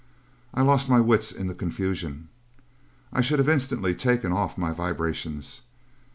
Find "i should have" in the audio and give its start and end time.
3.13-3.47